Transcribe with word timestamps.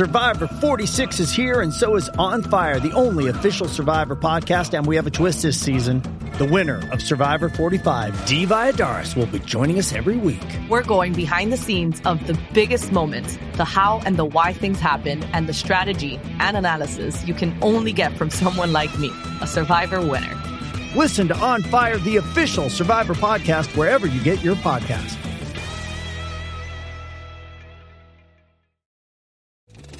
Survivor 0.00 0.46
46 0.46 1.20
is 1.20 1.30
here, 1.30 1.60
and 1.60 1.74
so 1.74 1.94
is 1.94 2.08
On 2.16 2.42
Fire, 2.42 2.80
the 2.80 2.90
only 2.92 3.28
official 3.28 3.68
Survivor 3.68 4.16
podcast. 4.16 4.72
And 4.72 4.86
we 4.86 4.96
have 4.96 5.06
a 5.06 5.10
twist 5.10 5.42
this 5.42 5.60
season. 5.60 6.00
The 6.38 6.46
winner 6.46 6.88
of 6.90 7.02
Survivor 7.02 7.50
45, 7.50 8.24
Dee 8.24 8.46
Valladares, 8.46 9.14
will 9.14 9.26
be 9.26 9.40
joining 9.40 9.78
us 9.78 9.92
every 9.92 10.16
week. 10.16 10.42
We're 10.70 10.84
going 10.84 11.12
behind 11.12 11.52
the 11.52 11.58
scenes 11.58 12.00
of 12.06 12.26
the 12.26 12.40
biggest 12.54 12.92
moments, 12.92 13.38
the 13.56 13.66
how 13.66 14.00
and 14.06 14.16
the 14.16 14.24
why 14.24 14.54
things 14.54 14.80
happen, 14.80 15.22
and 15.34 15.46
the 15.46 15.52
strategy 15.52 16.18
and 16.38 16.56
analysis 16.56 17.22
you 17.26 17.34
can 17.34 17.54
only 17.60 17.92
get 17.92 18.16
from 18.16 18.30
someone 18.40 18.72
like 18.72 18.98
me, 18.98 19.10
a 19.42 19.46
Survivor 19.46 20.00
winner. 20.00 20.34
Listen 20.96 21.28
to 21.28 21.36
On 21.36 21.60
Fire, 21.60 21.98
the 21.98 22.16
official 22.16 22.70
Survivor 22.70 23.12
podcast, 23.12 23.76
wherever 23.76 24.06
you 24.06 24.22
get 24.22 24.42
your 24.42 24.56
podcast. 24.56 25.18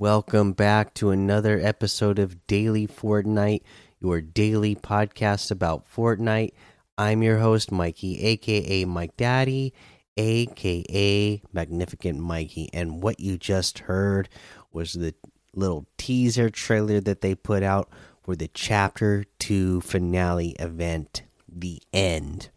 Welcome 0.00 0.52
back 0.52 0.94
to 0.94 1.10
another 1.10 1.60
episode 1.60 2.18
of 2.18 2.46
Daily 2.46 2.86
Fortnite, 2.86 3.60
your 4.00 4.22
daily 4.22 4.74
podcast 4.74 5.50
about 5.50 5.84
Fortnite. 5.94 6.52
I'm 6.96 7.22
your 7.22 7.36
host, 7.36 7.70
Mikey, 7.70 8.18
aka 8.24 8.86
Mike 8.86 9.14
Daddy, 9.18 9.74
aka 10.16 11.42
Magnificent 11.52 12.18
Mikey. 12.18 12.70
And 12.72 13.02
what 13.02 13.20
you 13.20 13.36
just 13.36 13.80
heard 13.80 14.30
was 14.72 14.94
the 14.94 15.14
little 15.54 15.86
teaser 15.98 16.48
trailer 16.48 17.00
that 17.02 17.20
they 17.20 17.34
put 17.34 17.62
out 17.62 17.90
for 18.22 18.34
the 18.34 18.48
Chapter 18.54 19.26
2 19.38 19.82
finale 19.82 20.56
event, 20.58 21.24
The 21.46 21.82
End. 21.92 22.48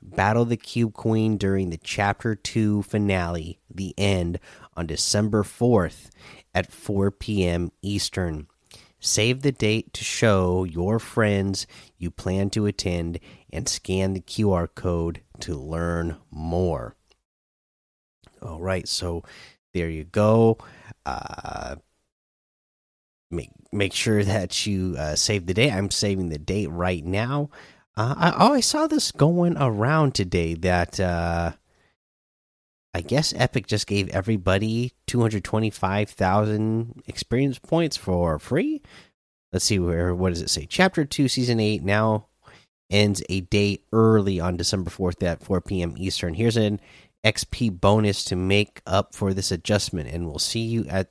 Battle 0.00 0.44
the 0.44 0.56
Cube 0.56 0.92
Queen 0.92 1.36
during 1.36 1.70
the 1.70 1.80
Chapter 1.82 2.36
2 2.36 2.84
finale, 2.84 3.58
The 3.68 3.92
End, 3.98 4.38
on 4.76 4.86
December 4.86 5.42
4th 5.42 6.10
at 6.56 6.72
4 6.72 7.10
p.m. 7.10 7.70
Eastern. 7.82 8.46
Save 8.98 9.42
the 9.42 9.52
date 9.52 9.92
to 9.92 10.02
show 10.02 10.64
your 10.64 10.98
friends 10.98 11.66
you 11.98 12.10
plan 12.10 12.48
to 12.50 12.64
attend 12.64 13.20
and 13.52 13.68
scan 13.68 14.14
the 14.14 14.22
QR 14.22 14.66
code 14.74 15.20
to 15.40 15.54
learn 15.54 16.16
more. 16.30 16.96
All 18.40 18.60
right, 18.60 18.88
so 18.88 19.22
there 19.74 19.90
you 19.90 20.04
go. 20.04 20.56
Uh, 21.04 21.76
make 23.30 23.50
make 23.70 23.92
sure 23.92 24.24
that 24.24 24.66
you 24.66 24.96
uh, 24.98 25.14
save 25.14 25.44
the 25.44 25.54
date. 25.54 25.72
I'm 25.72 25.90
saving 25.90 26.30
the 26.30 26.38
date 26.38 26.68
right 26.68 27.04
now. 27.04 27.50
Uh, 27.98 28.14
I, 28.16 28.34
oh, 28.38 28.54
I 28.54 28.60
saw 28.60 28.86
this 28.86 29.12
going 29.12 29.58
around 29.58 30.14
today 30.14 30.54
that 30.54 30.98
uh, 30.98 31.52
I 32.96 33.02
guess 33.02 33.34
Epic 33.36 33.66
just 33.66 33.86
gave 33.86 34.08
everybody 34.08 34.94
225,000 35.06 37.02
experience 37.06 37.58
points 37.58 37.94
for 37.94 38.38
free. 38.38 38.80
Let's 39.52 39.66
see 39.66 39.78
where 39.78 40.14
what 40.14 40.30
does 40.30 40.40
it 40.40 40.48
say? 40.48 40.64
Chapter 40.64 41.04
2 41.04 41.28
season 41.28 41.60
8 41.60 41.84
now 41.84 42.28
ends 42.88 43.22
a 43.28 43.42
day 43.42 43.80
early 43.92 44.40
on 44.40 44.56
December 44.56 44.88
4th 44.88 45.22
at 45.22 45.44
4 45.44 45.60
p.m. 45.60 45.92
Eastern. 45.98 46.32
Here's 46.32 46.56
an 46.56 46.80
XP 47.22 47.78
bonus 47.82 48.24
to 48.24 48.34
make 48.34 48.80
up 48.86 49.14
for 49.14 49.34
this 49.34 49.52
adjustment 49.52 50.08
and 50.08 50.26
we'll 50.26 50.38
see 50.38 50.60
you 50.60 50.86
at 50.88 51.10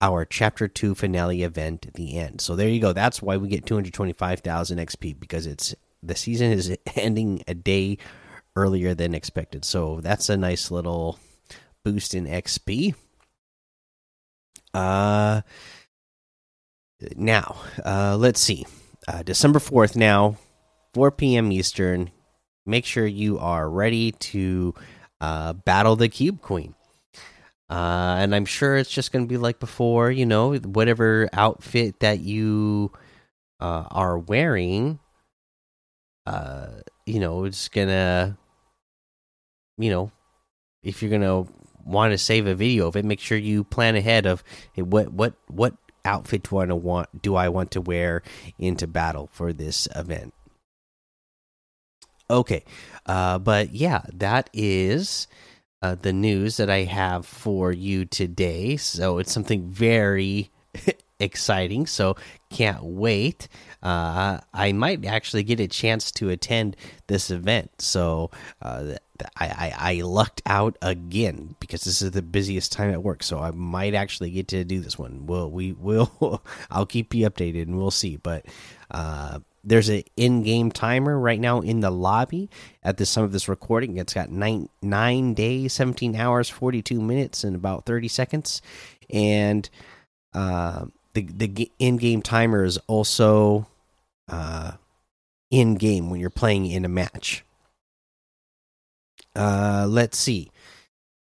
our 0.00 0.24
chapter 0.24 0.68
2 0.68 0.94
finale 0.94 1.42
event 1.42 1.86
at 1.86 1.94
the 1.94 2.16
end. 2.16 2.40
So 2.40 2.54
there 2.54 2.68
you 2.68 2.78
go. 2.80 2.92
That's 2.92 3.20
why 3.20 3.38
we 3.38 3.48
get 3.48 3.66
225,000 3.66 4.78
XP 4.78 5.18
because 5.18 5.48
it's 5.48 5.74
the 6.00 6.14
season 6.14 6.52
is 6.52 6.78
ending 6.94 7.42
a 7.48 7.54
day 7.54 7.98
earlier 8.56 8.94
than 8.94 9.14
expected. 9.14 9.64
So 9.64 10.00
that's 10.00 10.28
a 10.28 10.36
nice 10.36 10.70
little 10.70 11.18
boost 11.84 12.14
in 12.14 12.26
XP. 12.26 12.94
Uh 14.74 15.42
now, 17.16 17.56
uh 17.84 18.16
let's 18.18 18.40
see. 18.40 18.66
Uh 19.06 19.22
December 19.22 19.58
4th 19.58 19.96
now, 19.96 20.36
4 20.94 21.10
p.m. 21.12 21.52
Eastern. 21.52 22.10
Make 22.64 22.84
sure 22.84 23.06
you 23.06 23.38
are 23.38 23.70
ready 23.70 24.12
to 24.12 24.74
uh 25.20 25.52
battle 25.52 25.96
the 25.96 26.08
Cube 26.08 26.40
Queen. 26.40 26.74
Uh, 27.68 28.16
and 28.20 28.34
I'm 28.34 28.44
sure 28.44 28.76
it's 28.76 28.90
just 28.90 29.10
going 29.10 29.24
to 29.24 29.28
be 29.28 29.38
like 29.38 29.58
before, 29.58 30.10
you 30.10 30.24
know, 30.24 30.54
whatever 30.54 31.28
outfit 31.32 31.98
that 31.98 32.20
you 32.20 32.92
uh, 33.58 33.84
are 33.90 34.18
wearing, 34.18 35.00
uh, 36.26 36.68
you 37.06 37.18
know, 37.18 37.44
it's 37.44 37.68
gonna, 37.68 38.38
you 39.78 39.90
know, 39.90 40.10
if 40.82 41.02
you're 41.02 41.10
gonna 41.10 41.46
want 41.84 42.12
to 42.12 42.18
save 42.18 42.46
a 42.46 42.54
video 42.54 42.88
of 42.88 42.96
it, 42.96 43.04
make 43.04 43.20
sure 43.20 43.38
you 43.38 43.64
plan 43.64 43.96
ahead 43.96 44.26
of 44.26 44.42
hey, 44.72 44.82
what 44.82 45.12
what 45.12 45.34
what 45.48 45.74
outfit 46.04 46.44
do 46.44 46.58
I 46.58 46.66
want 46.66 47.22
do 47.22 47.34
I 47.34 47.48
want 47.48 47.70
to 47.72 47.80
wear 47.80 48.22
into 48.58 48.86
battle 48.86 49.28
for 49.32 49.52
this 49.52 49.88
event. 49.94 50.32
Okay, 52.28 52.64
uh, 53.06 53.38
but 53.38 53.72
yeah, 53.72 54.02
that 54.12 54.50
is 54.52 55.28
uh, 55.82 55.94
the 55.94 56.12
news 56.12 56.56
that 56.56 56.70
I 56.70 56.82
have 56.84 57.24
for 57.26 57.70
you 57.70 58.04
today. 58.04 58.76
So 58.76 59.18
it's 59.18 59.32
something 59.32 59.70
very 59.70 60.50
exciting. 61.20 61.86
So 61.86 62.16
can't 62.56 62.82
wait. 62.82 63.48
Uh, 63.82 64.40
I 64.54 64.72
might 64.72 65.04
actually 65.04 65.42
get 65.42 65.60
a 65.60 65.68
chance 65.68 66.10
to 66.12 66.30
attend 66.30 66.74
this 67.06 67.30
event. 67.30 67.70
So 67.82 68.30
uh, 68.62 68.94
I, 69.36 69.46
I, 69.46 69.74
I 69.78 70.00
lucked 70.00 70.40
out 70.46 70.78
again 70.80 71.54
because 71.60 71.84
this 71.84 72.00
is 72.00 72.12
the 72.12 72.22
busiest 72.22 72.72
time 72.72 72.90
at 72.90 73.02
work. 73.02 73.22
So 73.22 73.40
I 73.40 73.50
might 73.50 73.92
actually 73.92 74.30
get 74.30 74.48
to 74.48 74.64
do 74.64 74.80
this 74.80 74.98
one. 74.98 75.26
Well, 75.26 75.50
we 75.50 75.72
will. 75.72 76.42
I'll 76.70 76.86
keep 76.86 77.14
you 77.14 77.28
updated 77.28 77.62
and 77.62 77.76
we'll 77.76 77.90
see. 77.90 78.16
But 78.16 78.46
uh, 78.90 79.40
there's 79.62 79.90
an 79.90 80.04
in-game 80.16 80.72
timer 80.72 81.18
right 81.18 81.38
now 81.38 81.60
in 81.60 81.80
the 81.80 81.90
lobby 81.90 82.48
at 82.82 82.96
the 82.96 83.04
time 83.04 83.24
of 83.24 83.32
this 83.32 83.48
recording. 83.48 83.98
It's 83.98 84.14
got 84.14 84.30
nine 84.30 84.70
nine 84.80 85.34
days, 85.34 85.74
seventeen 85.74 86.16
hours, 86.16 86.48
forty 86.48 86.80
two 86.80 87.02
minutes, 87.02 87.44
and 87.44 87.54
about 87.54 87.84
thirty 87.84 88.08
seconds. 88.08 88.62
And 89.10 89.68
uh, 90.32 90.86
the 91.16 91.54
the 91.54 91.72
in-game 91.78 92.22
timer 92.22 92.64
is 92.64 92.78
also 92.86 93.66
uh, 94.28 94.72
in-game 95.50 96.10
when 96.10 96.20
you're 96.20 96.30
playing 96.30 96.66
in 96.66 96.84
a 96.84 96.88
match. 96.88 97.44
Uh, 99.34 99.86
let's 99.88 100.18
see. 100.18 100.50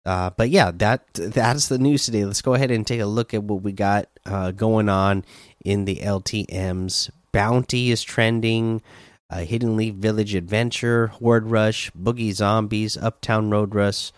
Uh, 0.06 0.30
but 0.30 0.48
yeah, 0.48 0.70
that 0.70 1.12
that's 1.14 1.68
the 1.68 1.78
news 1.78 2.06
today. 2.06 2.24
Let's 2.24 2.42
go 2.42 2.54
ahead 2.54 2.70
and 2.70 2.86
take 2.86 3.00
a 3.00 3.06
look 3.06 3.34
at 3.34 3.42
what 3.42 3.62
we 3.62 3.72
got 3.72 4.08
uh, 4.24 4.52
going 4.52 4.88
on 4.88 5.24
in 5.64 5.84
the 5.84 5.96
LTM's 5.96 7.10
Bounty 7.32 7.90
is 7.90 8.02
trending. 8.02 8.82
Uh, 9.28 9.44
Hidden 9.44 9.76
Leaf 9.76 9.94
Village 9.94 10.34
Adventure, 10.34 11.06
Horde 11.08 11.46
Rush, 11.46 11.92
Boogie 11.92 12.32
Zombies, 12.32 12.96
Uptown 12.96 13.50
Road 13.50 13.76
Rush, 13.76 14.10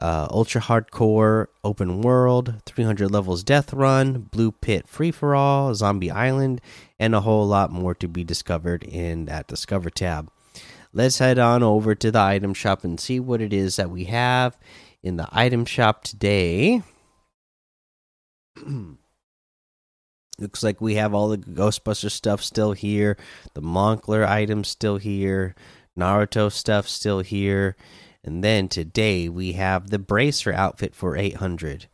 uh, 0.00 0.28
Ultra 0.30 0.60
Hardcore 0.60 1.46
Open 1.64 2.02
World, 2.02 2.62
300 2.66 3.10
Levels 3.10 3.42
Death 3.42 3.72
Run, 3.72 4.28
Blue 4.30 4.52
Pit 4.52 4.86
Free 4.88 5.10
for 5.10 5.34
All, 5.34 5.74
Zombie 5.74 6.10
Island, 6.10 6.60
and 6.98 7.14
a 7.14 7.20
whole 7.22 7.46
lot 7.46 7.70
more 7.72 7.94
to 7.94 8.08
be 8.08 8.24
discovered 8.24 8.82
in 8.84 9.24
that 9.26 9.46
Discover 9.46 9.90
tab. 9.90 10.30
Let's 10.92 11.18
head 11.18 11.38
on 11.38 11.62
over 11.62 11.94
to 11.94 12.10
the 12.10 12.20
item 12.20 12.54
shop 12.54 12.84
and 12.84 12.98
see 12.98 13.20
what 13.20 13.40
it 13.40 13.52
is 13.52 13.76
that 13.76 13.90
we 13.90 14.04
have 14.04 14.56
in 15.02 15.16
the 15.16 15.28
item 15.30 15.64
shop 15.64 16.04
today. 16.04 16.82
Looks 20.38 20.62
like 20.62 20.80
we 20.80 20.96
have 20.96 21.14
all 21.14 21.28
the 21.28 21.38
Ghostbuster 21.38 22.10
stuff 22.10 22.42
still 22.42 22.72
here, 22.72 23.16
the 23.54 23.62
Monkler 23.62 24.26
items 24.26 24.68
still 24.68 24.98
here, 24.98 25.54
Naruto 25.98 26.52
stuff 26.52 26.86
still 26.86 27.20
here, 27.20 27.74
and 28.26 28.42
then 28.42 28.68
today 28.68 29.28
we 29.28 29.52
have 29.52 29.90
the 29.90 30.00
Bracer 30.00 30.52
outfit 30.52 30.94
for 30.94 31.16
800. 31.16 31.86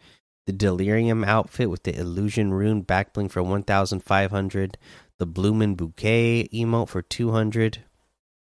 The 0.46 0.52
Delirium 0.52 1.23
outfit 1.23 1.69
with 1.69 1.82
the 1.82 1.94
Illusion 1.94 2.52
Rune 2.55 2.84
backbling 2.84 3.31
for 3.31 3.43
1,500. 3.43 4.79
The 5.19 5.26
Bloomin' 5.26 5.76
Bouquet 5.76 6.49
emote 6.52 6.88
for 6.88 7.02
200. 7.02 7.84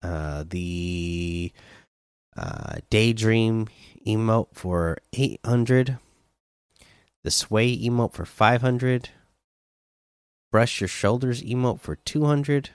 Uh, 0.03 0.45
the 0.47 1.51
uh, 2.37 2.75
Daydream 2.89 3.67
emote 4.05 4.49
for 4.53 4.99
800. 5.13 5.97
The 7.23 7.31
Sway 7.31 7.75
emote 7.75 8.13
for 8.13 8.25
500. 8.25 9.09
Brush 10.51 10.79
Your 10.79 10.87
Shoulders 10.87 11.41
emote 11.41 11.79
for 11.79 11.95
200. 11.95 12.69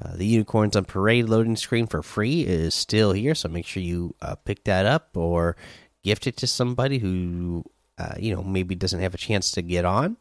Uh, 0.00 0.16
the 0.16 0.26
Unicorns 0.26 0.74
on 0.74 0.84
Parade 0.84 1.28
loading 1.28 1.56
screen 1.56 1.86
for 1.86 2.02
free 2.02 2.42
is 2.42 2.74
still 2.74 3.12
here, 3.12 3.34
so 3.34 3.48
make 3.48 3.66
sure 3.66 3.82
you 3.82 4.14
uh, 4.22 4.34
pick 4.36 4.64
that 4.64 4.86
up 4.86 5.16
or 5.16 5.56
gift 6.02 6.26
it 6.26 6.36
to 6.38 6.46
somebody 6.46 6.98
who, 6.98 7.64
uh, 7.98 8.14
you 8.18 8.34
know, 8.34 8.42
maybe 8.42 8.74
doesn't 8.74 9.00
have 9.00 9.14
a 9.14 9.18
chance 9.18 9.52
to 9.52 9.62
get 9.62 9.84
on. 9.84 10.16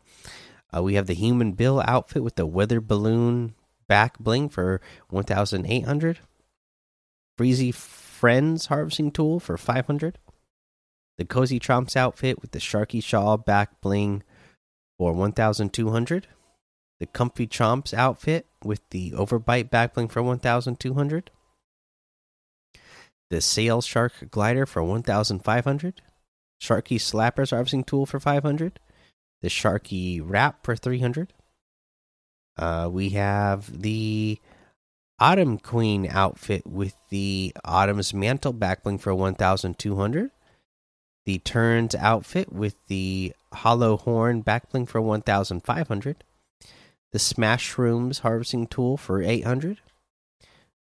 Uh, 0.75 0.83
we 0.83 0.95
have 0.95 1.07
the 1.07 1.13
Human 1.13 1.53
Bill 1.53 1.81
outfit 1.85 2.23
with 2.23 2.35
the 2.35 2.45
Weather 2.45 2.81
Balloon 2.81 3.55
back 3.87 4.19
bling 4.19 4.49
for 4.49 4.81
1,800. 5.09 6.19
Breezy 7.37 7.71
Friends 7.71 8.67
harvesting 8.67 9.11
tool 9.11 9.39
for 9.39 9.57
500. 9.57 10.19
The 11.17 11.25
Cozy 11.25 11.59
Chomps 11.59 11.95
outfit 11.95 12.41
with 12.41 12.51
the 12.51 12.59
Sharky 12.59 13.03
Shawl 13.03 13.37
back 13.37 13.81
bling 13.81 14.23
for 14.97 15.13
1,200 15.13 16.27
the 17.01 17.07
Comfy 17.07 17.47
Chomps 17.47 17.95
outfit 17.95 18.45
with 18.63 18.87
the 18.91 19.09
Overbite 19.13 19.71
backbling 19.71 20.11
for 20.11 20.21
1,200. 20.21 21.31
The 23.31 23.41
Sail 23.41 23.81
Shark 23.81 24.29
glider 24.29 24.67
for 24.67 24.83
1,500. 24.83 26.01
Sharky 26.61 26.97
Slappers 26.99 27.49
harvesting 27.49 27.85
tool 27.85 28.05
for 28.05 28.19
500. 28.19 28.79
The 29.41 29.47
Sharky 29.47 30.21
Wrap 30.23 30.63
for 30.63 30.75
300. 30.75 31.33
Uh, 32.55 32.87
we 32.91 33.09
have 33.09 33.81
the 33.81 34.39
Autumn 35.17 35.57
Queen 35.57 36.07
outfit 36.07 36.67
with 36.67 36.93
the 37.09 37.51
Autumn's 37.65 38.13
Mantle 38.13 38.53
backbling 38.53 38.99
for 38.99 39.15
1,200. 39.15 40.29
The 41.25 41.39
Turns 41.39 41.95
outfit 41.95 42.53
with 42.53 42.75
the 42.89 43.33
Hollow 43.51 43.97
Horn 43.97 44.43
backbling 44.43 44.87
for 44.87 45.01
1,500 45.01 46.23
the 47.11 47.19
Smash 47.19 47.77
Rooms 47.77 48.19
harvesting 48.19 48.67
tool 48.67 48.97
for 48.97 49.21
800, 49.21 49.79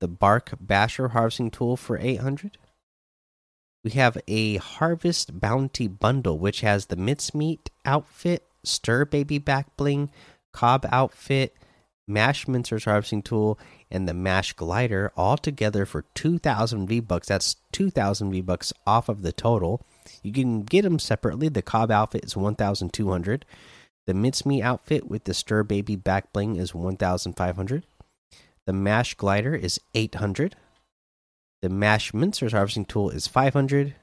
the 0.01 0.09
Bark 0.09 0.53
Basher 0.61 1.09
harvesting 1.09 1.51
tool 1.51 1.77
for 1.77 1.99
800. 1.99 2.59
We 3.85 3.93
have 3.93 4.19
a 4.27 4.57
Harvest 4.57 5.41
Bounty 5.41 5.87
bundle, 5.87 6.39
which 6.39 6.61
has 6.63 6.87
the 6.87 6.97
Mincemeat 6.97 7.71
outfit, 7.85 8.45
Stir 8.65 9.05
Baby 9.05 9.39
back 9.39 9.77
bling, 9.77 10.11
Cobb 10.53 10.87
outfit, 10.91 11.55
Mash 12.09 12.49
Mincer's 12.49 12.85
harvesting 12.85 13.23
tool, 13.23 13.59
and 13.91 14.09
the 14.09 14.15
Mash 14.15 14.53
glider 14.55 15.13
all 15.17 15.37
together 15.37 15.87
for 15.87 16.05
2,000 16.15 16.89
V 16.89 17.01
bucks. 17.01 17.29
That's 17.29 17.57
2,000 17.73 18.31
V 18.33 18.41
bucks 18.41 18.73
off 18.87 19.09
of 19.09 19.23
the 19.23 19.33
total. 19.33 19.87
You 20.23 20.33
can 20.33 20.63
get 20.63 20.83
them 20.83 20.99
separately. 20.99 21.49
The 21.49 21.63
Cobb 21.63 21.91
outfit 21.91 22.25
is 22.25 22.37
1,200. 22.37 23.45
The 24.09 24.15
mincemeat 24.15 24.65
outfit 24.65 25.11
with 25.11 25.25
the 25.25 25.35
stir 25.35 25.65
baby 25.65 25.95
back 25.95 26.33
bling 26.33 26.57
is 26.57 26.75
1500. 26.75 27.85
The 28.65 28.73
mash 28.73 29.13
glider 29.13 29.55
is 29.55 29.79
800. 29.93 30.57
The 31.61 31.69
mash 31.69 32.15
mincer's 32.15 32.53
harvesting 32.53 32.87
tool 32.87 33.11
is 33.11 33.27
500. 33.27 33.97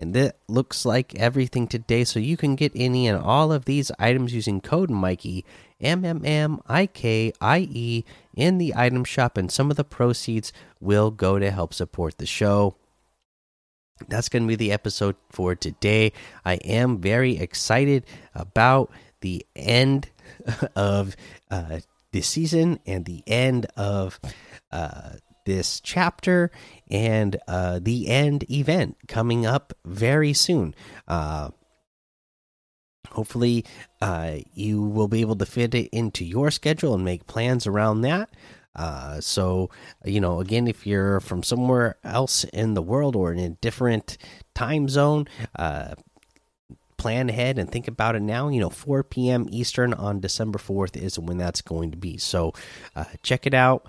And 0.00 0.14
that 0.14 0.38
looks 0.48 0.84
like 0.84 1.14
everything 1.14 1.68
today. 1.68 2.02
So 2.02 2.18
you 2.18 2.36
can 2.36 2.56
get 2.56 2.72
any 2.74 3.06
and 3.06 3.22
all 3.22 3.52
of 3.52 3.66
these 3.66 3.92
items 4.00 4.34
using 4.34 4.60
code 4.60 4.90
Mikey 4.90 5.44
M 5.80 6.04
M 6.04 6.26
M 6.26 6.58
I 6.66 6.86
K 6.86 7.32
I 7.40 7.68
E 7.70 8.04
in 8.34 8.58
the 8.58 8.74
item 8.74 9.04
shop, 9.04 9.36
and 9.36 9.48
some 9.48 9.70
of 9.70 9.76
the 9.76 9.84
proceeds 9.84 10.52
will 10.80 11.12
go 11.12 11.38
to 11.38 11.52
help 11.52 11.72
support 11.72 12.18
the 12.18 12.26
show. 12.26 12.74
That's 14.08 14.28
going 14.28 14.42
to 14.42 14.48
be 14.48 14.56
the 14.56 14.72
episode 14.72 15.14
for 15.30 15.54
today. 15.54 16.14
I 16.44 16.54
am 16.54 16.98
very 17.00 17.36
excited 17.36 18.04
about 18.34 18.90
the 19.20 19.46
end 19.54 20.10
of 20.76 21.16
uh, 21.50 21.80
this 22.12 22.28
season 22.28 22.80
and 22.86 23.04
the 23.04 23.22
end 23.26 23.66
of 23.76 24.18
uh, 24.72 25.12
this 25.46 25.80
chapter 25.80 26.50
and 26.90 27.36
uh, 27.48 27.78
the 27.80 28.08
end 28.08 28.50
event 28.50 28.96
coming 29.08 29.46
up 29.46 29.72
very 29.84 30.32
soon. 30.32 30.74
Uh, 31.08 31.50
hopefully, 33.10 33.64
uh, 34.00 34.36
you 34.52 34.82
will 34.82 35.08
be 35.08 35.20
able 35.20 35.36
to 35.36 35.46
fit 35.46 35.74
it 35.74 35.88
into 35.92 36.24
your 36.24 36.50
schedule 36.50 36.94
and 36.94 37.04
make 37.04 37.26
plans 37.26 37.66
around 37.66 38.02
that. 38.02 38.30
Uh, 38.76 39.20
so, 39.20 39.68
you 40.04 40.20
know, 40.20 40.40
again, 40.40 40.68
if 40.68 40.86
you're 40.86 41.18
from 41.20 41.42
somewhere 41.42 41.96
else 42.04 42.44
in 42.44 42.74
the 42.74 42.82
world 42.82 43.16
or 43.16 43.32
in 43.32 43.38
a 43.40 43.48
different 43.48 44.16
time 44.54 44.88
zone, 44.88 45.26
uh, 45.56 45.94
plan 47.00 47.30
ahead 47.30 47.58
and 47.58 47.72
think 47.72 47.88
about 47.88 48.14
it 48.14 48.20
now. 48.20 48.48
You 48.48 48.60
know, 48.60 48.68
4 48.68 49.02
p.m. 49.04 49.46
Eastern 49.50 49.94
on 49.94 50.20
December 50.20 50.58
4th 50.58 50.98
is 50.98 51.18
when 51.18 51.38
that's 51.38 51.62
going 51.62 51.92
to 51.92 51.96
be. 51.96 52.18
So 52.18 52.52
uh, 52.94 53.04
check 53.22 53.46
it 53.46 53.54
out. 53.54 53.86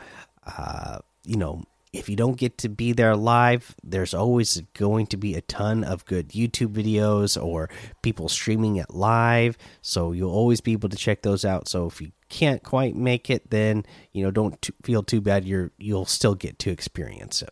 Uh, 0.47 0.99
you 1.25 1.35
know, 1.35 1.63
if 1.91 2.07
you 2.07 2.15
don't 2.15 2.37
get 2.37 2.57
to 2.59 2.69
be 2.69 2.93
there 2.93 3.17
live, 3.17 3.75
there's 3.83 4.13
always 4.13 4.61
going 4.75 5.07
to 5.07 5.17
be 5.17 5.35
a 5.35 5.41
ton 5.41 5.83
of 5.83 6.05
good 6.05 6.29
YouTube 6.29 6.71
videos 6.71 7.41
or 7.41 7.69
people 8.01 8.29
streaming 8.29 8.77
it 8.77 8.91
live. 8.91 9.57
So 9.81 10.13
you'll 10.13 10.31
always 10.31 10.61
be 10.61 10.71
able 10.71 10.87
to 10.87 10.95
check 10.95 11.21
those 11.21 11.43
out. 11.43 11.67
So 11.67 11.87
if 11.87 11.99
you 12.01 12.13
can't 12.29 12.63
quite 12.63 12.95
make 12.95 13.29
it, 13.29 13.49
then 13.49 13.85
you 14.13 14.23
know 14.23 14.31
don't 14.31 14.69
feel 14.83 15.03
too 15.03 15.19
bad. 15.19 15.43
You're 15.43 15.71
you'll 15.77 16.05
still 16.05 16.33
get 16.33 16.59
to 16.59 16.71
experience 16.71 17.41
it. 17.41 17.51